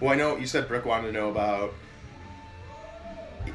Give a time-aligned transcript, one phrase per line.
[0.00, 1.74] Well, I know you said Brooke wanted to know about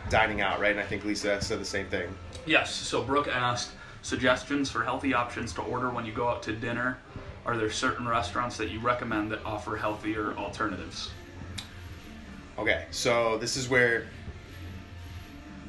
[0.10, 0.72] dining out, right?
[0.72, 2.14] And I think Lisa said the same thing.
[2.46, 2.74] Yes.
[2.74, 3.72] So Brooke asked
[4.04, 7.00] suggestions for healthy options to order when you go out to dinner.
[7.46, 11.10] Are there certain restaurants that you recommend that offer healthier alternatives?
[12.58, 14.06] Okay, so this is where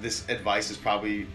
[0.01, 1.27] this advice is probably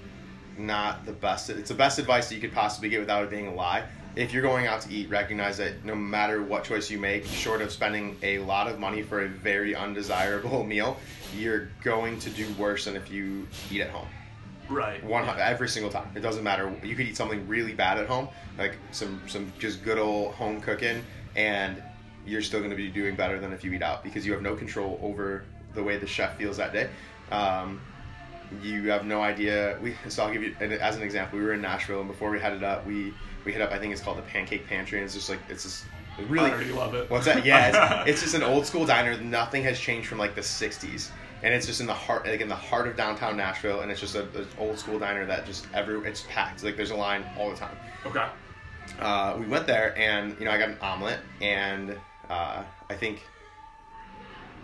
[0.57, 1.49] not the best.
[1.49, 3.83] It's the best advice that you could possibly get without it being a lie.
[4.15, 7.61] If you're going out to eat, recognize that no matter what choice you make, short
[7.61, 10.97] of spending a lot of money for a very undesirable meal,
[11.37, 14.07] you're going to do worse than if you eat at home.
[14.69, 15.03] Right.
[15.03, 16.09] One every single time.
[16.15, 16.73] It doesn't matter.
[16.83, 20.61] You could eat something really bad at home, like some some just good old home
[20.61, 21.03] cooking,
[21.35, 21.81] and
[22.25, 24.41] you're still going to be doing better than if you eat out because you have
[24.41, 25.43] no control over
[25.73, 26.89] the way the chef feels that day.
[27.31, 27.81] Um,
[28.61, 29.77] you have no idea.
[29.81, 31.39] We so I'll give you as an example.
[31.39, 33.13] We were in Nashville, and before we headed up, we
[33.45, 33.71] we hit up.
[33.71, 34.99] I think it's called the Pancake Pantry.
[34.99, 35.85] And it's just like it's just
[36.27, 36.51] really.
[36.51, 37.09] I already love it.
[37.09, 37.45] What's that?
[37.45, 39.19] Yeah, it's, it's just an old school diner.
[39.21, 41.09] Nothing has changed from like the '60s,
[41.43, 43.99] and it's just in the heart, like in the heart of downtown Nashville, and it's
[43.99, 46.63] just a, an old school diner that just every it's packed.
[46.63, 47.75] Like there's a line all the time.
[48.05, 48.25] Okay.
[48.99, 51.97] Uh, we went there, and you know I got an omelet, and
[52.29, 53.23] uh, I think,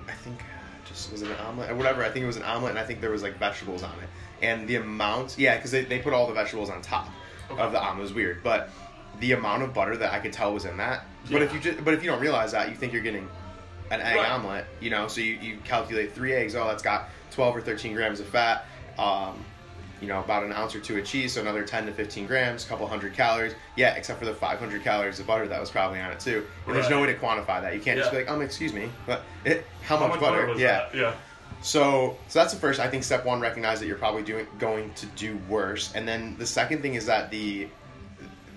[0.08, 2.04] I think uh, just was it an omelet or whatever.
[2.04, 4.10] I think it was an omelet, and I think there was like vegetables on it,
[4.42, 7.10] and the amount, yeah, because they, they put all the vegetables on top
[7.52, 7.62] Okay.
[7.62, 8.00] of the omelet.
[8.00, 8.70] It was weird, but
[9.20, 11.06] the amount of butter that I could tell was in that.
[11.32, 13.28] But if you just, but if you don't realize that, you think you're getting
[13.92, 14.30] an egg Right.
[14.30, 15.08] omelet, you know.
[15.08, 16.56] So you, you calculate three eggs.
[16.56, 18.66] Oh, that's got twelve or thirteen grams of fat.
[18.98, 19.44] Um,
[20.02, 22.66] you know, about an ounce or two of cheese, so another ten to fifteen grams,
[22.66, 23.56] a couple hundred calories.
[23.76, 26.46] Yeah, except for the five hundred calories of butter that was probably on it too.
[26.68, 27.74] And there's no way to quantify that.
[27.74, 30.46] You can't just be like, um, excuse me, but it, how, much, butter?
[30.46, 30.90] was yeah.
[30.92, 30.96] that?
[30.96, 31.14] Yeah.
[31.62, 32.80] So, so that's the first.
[32.80, 36.36] I think step one, recognize that you're probably doing going to do worse, and then
[36.38, 37.68] the second thing is that the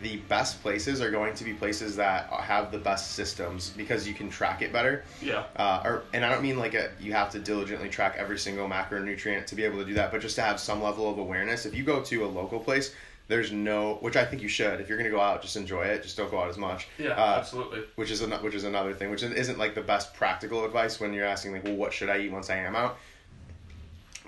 [0.02, 4.14] the best places are going to be places that have the best systems because you
[4.14, 5.04] can track it better.
[5.20, 5.44] Yeah.
[5.56, 8.68] Uh, or, and I don't mean like a, you have to diligently track every single
[8.68, 11.66] macronutrient to be able to do that, but just to have some level of awareness.
[11.66, 12.94] If you go to a local place,
[13.30, 14.80] there's no, which I think you should.
[14.80, 16.02] If you're gonna go out, just enjoy it.
[16.02, 16.88] Just don't go out as much.
[16.98, 17.10] Yeah.
[17.10, 17.82] Uh, absolutely.
[17.94, 21.12] which is an, which is another thing, which isn't like the best practical advice when
[21.12, 22.98] you're asking like, well, what should I eat once I am out?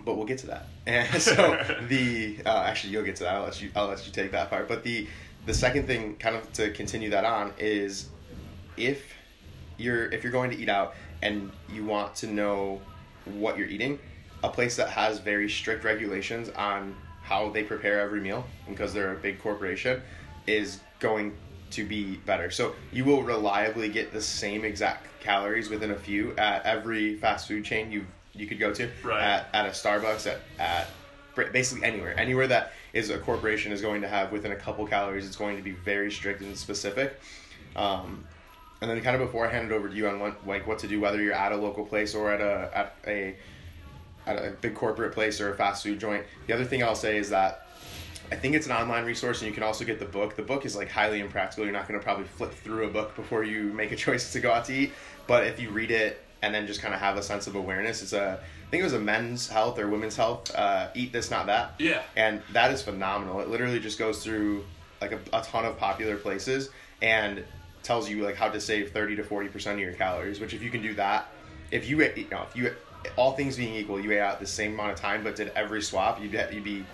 [0.04, 0.66] But we'll get to that.
[0.86, 1.34] And so
[1.88, 3.34] the uh, actually you'll get to that.
[3.34, 4.68] I'll let you I'll let you take that part.
[4.68, 5.08] But the
[5.46, 8.08] the second thing, kind of to continue that on, is
[8.76, 9.12] if
[9.78, 12.80] you're if you're going to eat out and you want to know
[13.24, 13.98] what you're eating,
[14.44, 19.12] a place that has very strict regulations on how they prepare every meal because they're
[19.12, 20.02] a big corporation
[20.46, 21.34] is going
[21.70, 22.50] to be better.
[22.50, 27.46] So you will reliably get the same exact calories within a few at every fast
[27.48, 29.22] food chain you you could go to Right.
[29.22, 30.88] at, at a Starbucks at at
[31.52, 35.26] basically anywhere anywhere that is a corporation is going to have within a couple calories
[35.26, 37.18] it's going to be very strict and specific
[37.76, 38.24] um,
[38.80, 40.78] and then kind of before I hand it over to you on what like what
[40.80, 43.36] to do whether you're at a local place or at a at a
[44.26, 47.30] a big corporate place or a fast food joint the other thing I'll say is
[47.30, 47.66] that
[48.32, 50.36] I think it's an online resource and you can also get the book.
[50.36, 51.64] The book is like highly impractical.
[51.64, 54.40] You're not going to probably flip through a book before you make a choice to
[54.40, 54.92] go out to eat.
[55.26, 58.02] But if you read it and then just kind of have a sense of awareness,
[58.02, 60.54] it's a I think it was a men's health or women's health.
[60.54, 61.74] Uh, eat this, not that.
[61.78, 62.00] Yeah.
[62.16, 63.40] And that is phenomenal.
[63.40, 64.64] It literally just goes through
[65.02, 66.70] like a, a ton of popular places
[67.02, 67.44] and
[67.82, 70.70] tells you like how to save 30 to 40% of your calories, which if you
[70.70, 71.26] can do that,
[71.70, 72.74] if you, you know, if you,
[73.16, 75.82] all things being equal, you ate out the same amount of time, but did every
[75.82, 76.84] swap, you'd, be- you'd be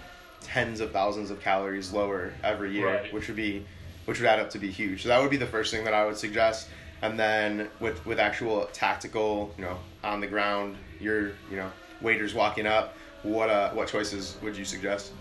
[0.43, 3.13] tens of thousands of calories lower every year, Right.
[3.13, 3.65] which would be,
[4.07, 5.03] which would add up to be huge.
[5.03, 6.69] So that would be the first thing that I would suggest.
[7.03, 11.71] And then with, with actual tactical, you know, on the ground, your, you know,
[12.01, 15.13] waiters walking up, what, uh, what choices would you suggest?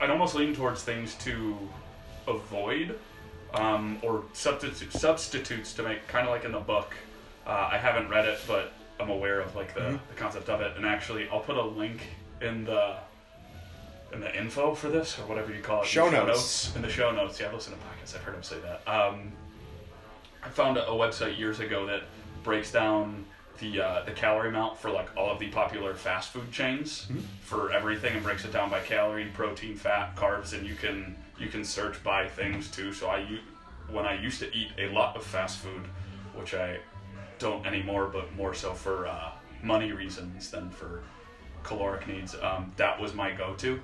[0.00, 1.56] I'd almost lean towards things to
[2.26, 2.98] avoid
[3.54, 6.94] um, or substitute, substitutes to make, kind of like in the book.
[7.46, 9.96] Uh, I haven't read it, but I'm aware of like the, Mm-hmm.
[10.08, 10.76] the concept of it.
[10.76, 12.00] And actually, I'll put a link
[12.40, 12.96] in the
[14.12, 15.84] in the info for this or whatever you call it.
[15.84, 16.74] in Show the notes.
[16.74, 17.48] In the show notes, yeah.
[17.48, 18.14] I listen to podcasts.
[18.16, 18.90] I've heard him say that.
[18.90, 19.32] Um,
[20.42, 22.02] I found a, a website years ago that
[22.42, 23.24] breaks down
[23.60, 27.08] the uh, the calorie amount for like all of the popular fast food chains
[27.42, 31.48] for everything and breaks it down by calorie, protein, fat, carbs, and you can you
[31.48, 32.92] can search by things too.
[32.92, 33.26] So I
[33.90, 35.82] when I used to eat a lot of fast food,
[36.34, 36.78] which I
[37.38, 39.30] don't anymore, but more so for uh,
[39.62, 41.02] money reasons than for
[41.62, 42.34] caloric needs.
[42.40, 43.80] Um, that was my go-to.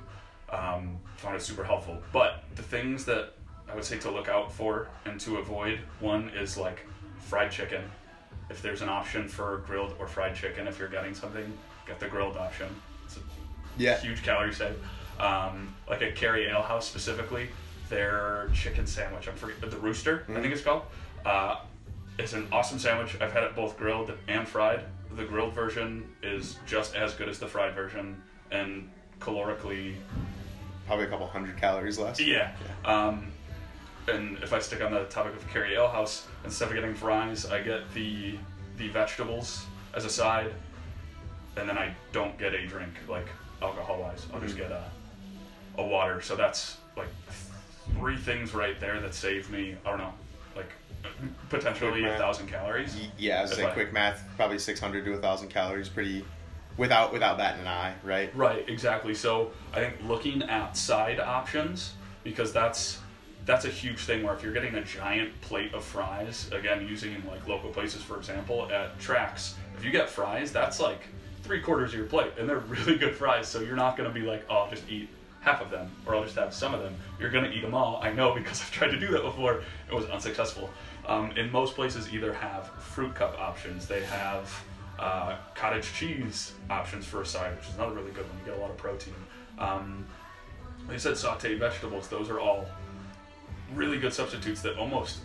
[0.51, 1.99] Um, found it super helpful.
[2.13, 3.33] But the things that
[3.71, 6.87] I would say to look out for and to avoid one is like
[7.19, 7.83] fried chicken.
[8.51, 11.51] If there's an option for grilled or fried chicken, if you're getting something,
[11.87, 12.69] get the grilled option.
[13.07, 13.21] It's a
[13.77, 13.99] Yeah.
[13.99, 14.77] huge calorie save.
[15.19, 17.49] Um, like at Carrie Ale House specifically,
[17.89, 20.83] their chicken sandwich, I'm forget but the Rooster, I think it's called.
[21.25, 21.57] Uh,
[22.19, 23.17] it's an awesome sandwich.
[23.21, 24.81] I've had it both grilled and fried.
[25.17, 28.21] The grilled version is just as good as the fried version,
[28.51, 28.91] and
[29.21, 29.95] calorically,
[30.87, 32.21] Probably a couple hundred calories less.
[32.21, 32.53] yeah.
[32.85, 33.29] Um,
[34.07, 37.47] and if I stick on the topic of Carrie Ale House, instead of getting fries,
[37.47, 38.37] I get the
[38.77, 39.65] the vegetables
[39.95, 40.53] as a side,
[41.57, 43.29] and then I don't get a drink like
[43.63, 44.27] alcohol wise.
[44.35, 44.59] I'll just Mhm.
[44.59, 44.85] get a
[45.79, 46.21] a water.
[46.21, 47.09] So that's like
[47.99, 49.77] three things right there that save me.
[49.87, 50.15] I don't know,
[50.57, 50.71] like
[51.49, 52.95] potentially a thousand calories.
[52.97, 56.25] Y- Yeah, I was saying I- quick math, probably 600 to a 1,000 calories, pretty,
[56.77, 58.35] without without batting an eye, right?
[58.35, 59.15] Right, exactly.
[59.15, 61.95] So I think looking at side options
[62.25, 62.99] because that's
[63.47, 67.23] that's a huge thing where if you're getting a giant plate of fries, again using
[67.31, 71.03] like local places for example at tracks, if you get fries, that's like
[71.43, 73.47] three quarters of your plate, and they're really good fries.
[73.47, 75.09] So you're not gonna be like, oh, I'll just eat
[75.43, 76.95] half of them or I'll just have some of them.
[77.21, 78.01] You're gonna eat them all.
[78.03, 79.63] I know because I've tried to do that before.
[79.91, 80.71] It was unsuccessful.
[81.07, 83.87] Um, in most places, either have fruit cup options.
[83.87, 84.65] They have
[84.99, 88.39] uh, cottage cheese options for a side, which is another really good one.
[88.39, 89.15] You get a lot of protein.
[89.59, 90.07] Um,
[90.89, 92.09] I said, sauteed vegetables.
[92.09, 92.67] Those are all
[93.75, 95.21] really good substitutes that almost,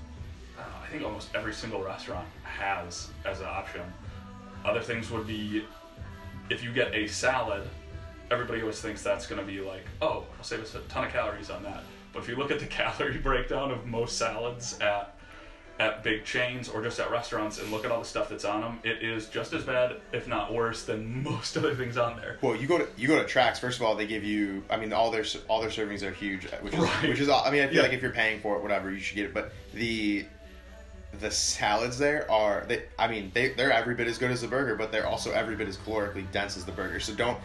[0.58, 3.82] uh, I think almost every single restaurant has as an option.
[4.66, 5.64] Other things would be
[6.50, 7.68] if you get a salad,
[8.32, 11.12] everybody always thinks that's going to be like, oh, I'll save us a ton of
[11.12, 11.84] calories on that.
[12.12, 15.16] But if you look at the calorie breakdown of most salads at
[15.80, 18.60] at big chains or just at restaurants and look at all the stuff that's on
[18.62, 22.38] them, it is just as bad, if not worse, than most other things on there.
[22.42, 23.60] Well, you go to you go to tracks.
[23.60, 24.64] First of all, they give you.
[24.70, 27.10] I mean, all their all their servings are huge, uh, which is Right.
[27.10, 27.30] which is.
[27.30, 27.82] I mean, I feel Yeah.
[27.84, 29.34] like if you're paying for it, whatever, you should get it.
[29.34, 30.26] But the
[31.22, 32.84] the salads there are they.
[33.00, 35.56] I mean, they they're every bit as good as the burger, but they're also every
[35.56, 37.00] bit as calorically dense as the burger.
[37.00, 37.38] So don't.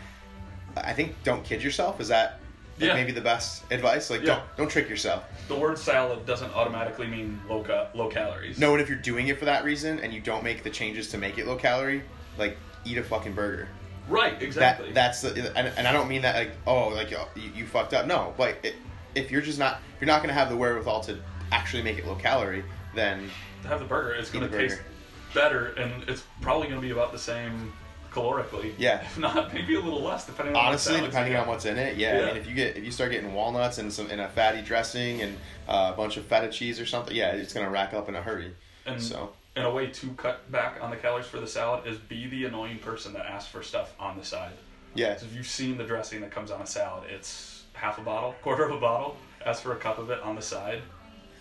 [0.76, 2.00] I think don't kid yourself.
[2.00, 2.40] Is that
[2.78, 2.94] like, Yeah.
[2.94, 4.10] maybe the best advice?
[4.10, 4.26] Like Yeah.
[4.26, 5.24] don't don't trick yourself.
[5.48, 8.58] The word salad doesn't automatically mean low ca- low calories.
[8.58, 11.08] No, and if you're doing it for that reason and you don't make the changes
[11.10, 12.02] to make it low calorie,
[12.38, 13.68] like eat a fucking burger.
[14.08, 14.88] Right, exactly.
[14.88, 17.18] That that's the and, and I don't mean that like oh like you,
[17.54, 18.06] you fucked up.
[18.06, 18.74] No, but it,
[19.14, 21.18] if you're just not if you're not gonna have the wherewithal to
[21.52, 23.30] actually make it low calorie, then
[23.62, 24.88] to have the burger, it's gonna taste burger.
[25.34, 27.72] better, and it's probably going to be about the same
[28.14, 28.72] calorically.
[28.78, 29.02] Yeah.
[29.04, 32.20] If not, maybe a little less, depending on honestly, depending on what's in it, yeah,
[32.22, 34.62] I mean if you get if you start getting walnuts and some in a fatty
[34.62, 35.36] dressing and
[35.68, 38.22] uh, a bunch of feta cheese or something, yeah, it's gonna rack up in a
[38.22, 38.52] hurry.
[38.86, 41.96] And So and a way to cut back on the calories for the salad is
[41.98, 44.52] be the annoying person that asks for stuff on the side.
[44.94, 48.02] yeah, So if you've seen the dressing that comes on a salad, it's half a
[48.02, 49.16] bottle, quarter of a bottle.
[49.46, 50.82] Ask for a cup of it on the side,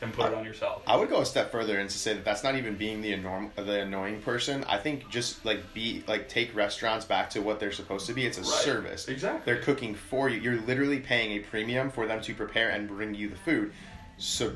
[0.04, 0.84] and put it on yourself.
[0.88, 3.14] I would go a step further and to say that that's not even being the
[3.14, 4.64] enorm- the annoying person.
[4.66, 8.26] I think just like be like take restaurants back to what they're supposed to be.
[8.26, 8.50] It's a Right.
[8.50, 9.08] service.
[9.08, 9.42] Exactly.
[9.46, 10.40] They're cooking for you.
[10.40, 13.74] You're literally paying a premium for them to prepare and bring you the food.
[14.18, 14.54] So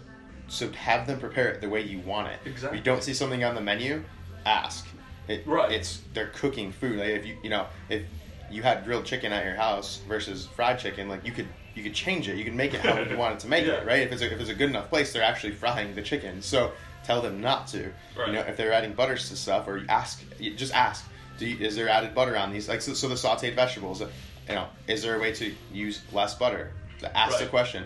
[0.49, 2.39] so have them prepare it the way you want it.
[2.45, 2.79] Exactly.
[2.79, 4.03] If you don't see something on the menu,
[4.45, 4.87] ask.
[5.27, 5.71] It, Right.
[5.73, 6.99] It's they're cooking food.
[6.99, 8.03] Like if you you know if
[8.49, 11.93] you had grilled chicken at your house versus fried chicken, like you could you could
[11.93, 12.37] change it.
[12.37, 13.73] You can make it how you want it to make Yeah.
[13.73, 14.01] it, right?
[14.01, 16.41] If it's a, if it's a good enough place, they're actually frying the chicken.
[16.41, 16.71] So
[17.03, 17.91] tell them not to.
[18.17, 18.27] Right.
[18.27, 20.23] You know, if they're adding butters to stuff, or you ask,
[20.55, 21.05] just ask.
[21.37, 22.67] Do you, is there added butter on these?
[22.67, 24.01] Like so, so the sautéed vegetables.
[24.01, 26.71] You know, is there a way to use less butter?
[27.13, 27.83] Ask the question.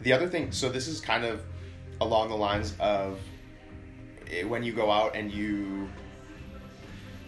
[0.00, 1.40] The other thing, so this is kind of
[2.02, 3.18] along the lines of
[4.30, 5.88] eh, when you go out and you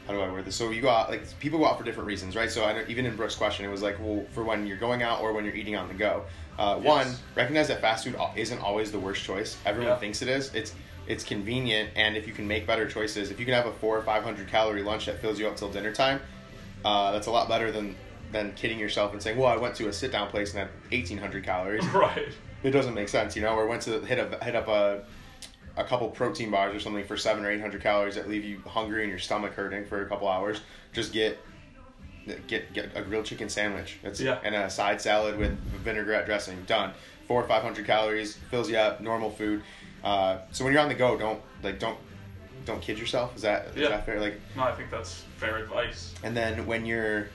[0.06, 0.54] how do I word this?
[0.56, 2.50] So you go out like people go out for different reasons, right?
[2.50, 5.02] So I know, even in Brooke's question, it was like, well, for when you're going
[5.02, 6.24] out or when you're eating on the go.
[6.58, 6.86] Uh, Yes.
[6.86, 9.56] One, recognize that fast food isn't always the worst choice.
[9.66, 9.98] Everyone Yeah.
[9.98, 10.54] thinks it is.
[10.54, 10.72] It's
[11.06, 13.98] it's convenient, and if you can make better choices, if you can have a four
[13.98, 16.20] or five hundred calorie lunch that fills you up till dinner time,
[16.84, 17.94] uh, that's a lot better than
[18.32, 20.68] than kidding yourself and saying, well, I went to a sit down place and had
[20.92, 21.84] eighteen hundred calories.
[21.94, 22.28] right.
[22.62, 23.54] it doesn't make sense, you know.
[23.54, 25.02] Or went to hit a hit up a
[25.76, 28.60] a couple protein bars or something for seven or eight hundred calories that leave you
[28.66, 30.60] hungry and your stomach hurting for a couple hours.
[30.92, 31.38] Just get
[32.48, 33.98] get get a grilled chicken sandwich.
[34.02, 34.38] It's Yeah.
[34.42, 36.62] and a side salad with vinaigrette dressing.
[36.66, 36.92] Done.
[37.28, 39.00] Four or five hundred calories fills you up.
[39.00, 39.62] Normal food.
[40.02, 41.98] Uh, so when you're on the go, don't like don't
[42.66, 43.34] don't kid yourself.
[43.36, 43.88] Is that is Yeah.
[43.88, 44.20] that fair?
[44.20, 46.14] Like No, I think that's fair advice.
[46.22, 47.28] and then when you're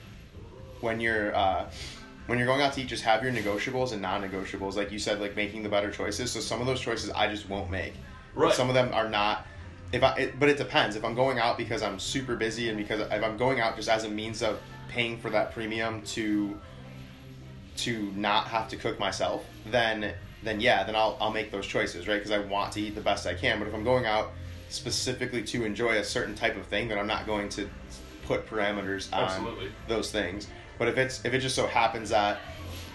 [0.80, 1.66] when you're uh,
[2.26, 4.76] when you're going out to eat, just have your negotiables and non-negotiables.
[4.76, 6.30] Like you said, like making the better choices.
[6.30, 7.92] So some of those choices I just won't make.
[8.34, 8.54] Right.
[8.54, 9.46] Some of them are not.
[9.92, 10.96] If I, it, but it depends.
[10.96, 13.88] If I'm going out because I'm super busy and because if I'm going out just
[13.88, 16.58] as a means of paying for that premium to
[17.78, 22.06] to not have to cook myself, then then yeah, then I'll I'll make those choices,
[22.06, 22.16] right?
[22.16, 23.58] Because I want to eat the best I can.
[23.58, 24.30] But if I'm going out
[24.68, 27.68] specifically to enjoy a certain type of thing, then I'm not going to
[28.24, 29.72] put parameters on Absolutely.
[29.88, 30.46] those things.
[30.78, 32.38] But if it's if it just so happens that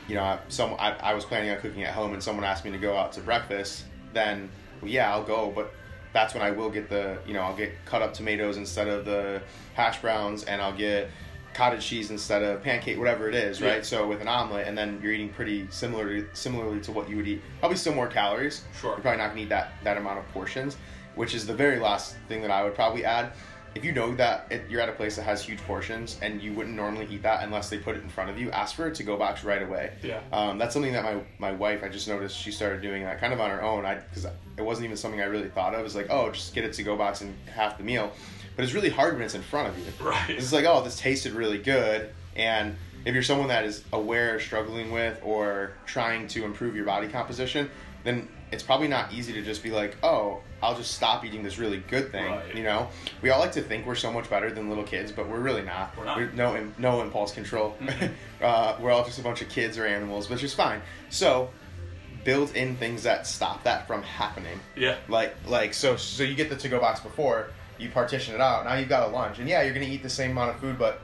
[0.07, 2.71] you know some I, I was planning on cooking at home and someone asked me
[2.71, 4.49] to go out to breakfast, then
[4.81, 5.51] well, yeah, I'll go.
[5.53, 5.73] But
[6.13, 9.05] that's when I will get the you know I'll get cut up tomatoes instead of
[9.05, 9.41] the
[9.73, 11.09] hash browns, and I'll get
[11.53, 13.77] cottage cheese instead of pancake, whatever it is, right?
[13.77, 13.81] Yeah.
[13.81, 17.27] So with an omelet, and then you're eating pretty similar similarly to what you would
[17.27, 17.41] eat.
[17.59, 18.63] Probably still more calories.
[18.79, 18.91] Sure.
[18.91, 20.77] You're probably not gonna eat that that amount of portions,
[21.15, 23.31] which is the very last thing that I would probably add.
[23.75, 26.53] If you know that it, you're at a place that has huge portions and you
[26.53, 28.95] wouldn't normally eat that unless they put it in front of you, ask for it
[28.95, 29.91] to go box right away.
[30.01, 30.21] Yeah.
[30.31, 33.33] Um, that's something that my, my wife, I just noticed she started doing that kind
[33.33, 33.85] of on her own.
[33.85, 35.85] I because it wasn't even something I really thought of.
[35.85, 38.13] It's like, oh, just get it to go box and half the meal.
[38.55, 39.85] But it's really hard when it's in front of you.
[40.05, 40.29] Right.
[40.29, 42.09] It's like, oh, this tasted really good.
[42.37, 47.09] And if you're someone that is aware, struggling with, or trying to improve your body
[47.09, 47.69] composition,
[48.05, 51.57] then it's probably not easy to just be like, oh, I'll just stop eating this
[51.59, 52.31] really good thing.
[52.31, 52.55] Right.
[52.55, 52.87] You know,
[53.21, 55.61] we all like to think we're so much better than little kids, but we're really
[55.61, 55.95] not.
[55.97, 56.17] We're not.
[56.17, 57.75] We're no, no impulse control.
[57.81, 58.11] Mhm.
[58.41, 60.81] uh, we're all just a bunch of kids or animals, which is fine.
[61.09, 61.49] So,
[62.23, 64.57] build in things that stop that from happening.
[64.77, 64.95] Yeah.
[65.09, 68.63] Like, like so, so you get the to-go box before you partition it out.
[68.63, 70.79] Now you've got a lunch, and yeah, you're gonna eat the same amount of food,
[70.79, 71.01] but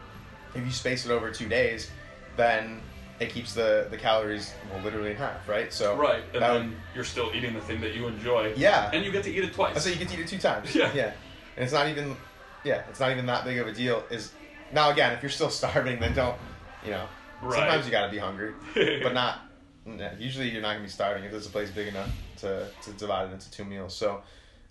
[0.55, 1.91] if you space it over two days,
[2.37, 2.79] then
[3.21, 5.71] it keeps the the calories well, literally in half, right?
[5.71, 8.53] So Right, and then would- you're still eating the thing that you enjoy.
[8.57, 8.89] Yeah.
[8.93, 9.75] And you get to eat it twice.
[9.77, 10.75] I say you get to eat it two times.
[10.81, 10.91] Yeah.
[10.93, 11.13] Yeah.
[11.55, 12.15] And it's not even,
[12.63, 14.03] yeah, it's not even that big of a deal.
[14.09, 14.31] Is
[14.73, 16.37] now again, if you're still starving, then don't,
[16.83, 17.05] you know,
[17.41, 17.55] Right.
[17.59, 18.53] sometimes you got to be hungry,
[19.03, 19.39] but not.
[19.85, 22.91] yeah, usually, you're not gonna be starving if there's a place big enough to to
[22.93, 23.95] divide it into two meals.
[23.95, 24.21] So,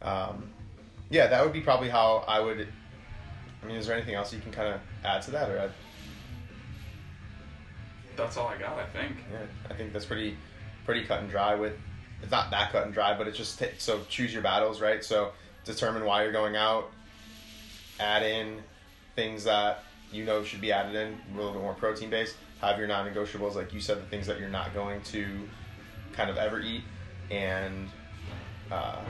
[0.03, 0.51] um,
[1.11, 2.69] yeah, that would be probably how I would.
[3.63, 5.71] I mean, is there anything else you can kind of add to that, or I'd,
[8.21, 9.17] That's all I got, I think.
[9.33, 9.39] yeah,
[9.71, 10.37] I think that's pretty
[10.85, 11.55] pretty cut and dry.
[11.55, 11.73] With
[12.23, 15.03] it's not that cut and dry, but it's just t- so choose your battles, right?
[15.05, 15.33] So
[15.65, 16.91] determine why you're going out.
[17.99, 18.59] Add in
[19.17, 22.37] things that you know should be added in, a little bit more protein based.
[22.61, 25.27] Have your non-negotiables, like you said, the things that you're not going to
[26.13, 26.83] kind of ever eat,
[27.31, 27.89] and
[28.71, 29.01] uh,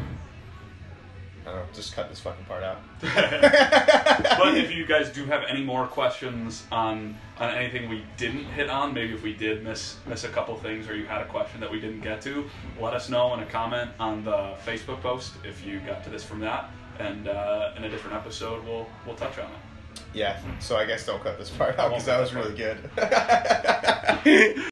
[1.47, 2.79] I don't know, just cut this fucking part out.
[3.01, 8.69] but if you guys do have any more questions on on anything we didn't hit
[8.69, 11.61] on, maybe if we did miss miss a couple things or you had a question
[11.61, 12.49] that we didn't get to,
[12.81, 16.25] let us know in a comment on the Facebook post if you got to this
[16.25, 19.59] from that, and uh, in a different episode we'll we'll touch on it.
[20.13, 22.79] Yeah, so I guess don't cut this part out because that was really good.